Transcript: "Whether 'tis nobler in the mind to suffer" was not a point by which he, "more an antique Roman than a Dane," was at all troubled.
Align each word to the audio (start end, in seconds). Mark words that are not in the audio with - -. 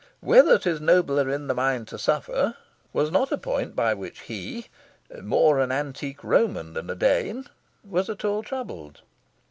"Whether 0.19 0.57
'tis 0.57 0.81
nobler 0.81 1.29
in 1.29 1.45
the 1.45 1.53
mind 1.53 1.87
to 1.89 1.99
suffer" 1.99 2.55
was 2.91 3.11
not 3.11 3.31
a 3.31 3.37
point 3.37 3.75
by 3.75 3.93
which 3.93 4.21
he, 4.21 4.65
"more 5.21 5.59
an 5.59 5.71
antique 5.71 6.23
Roman 6.23 6.73
than 6.73 6.89
a 6.89 6.95
Dane," 6.95 7.45
was 7.83 8.09
at 8.09 8.25
all 8.25 8.41
troubled. 8.41 9.01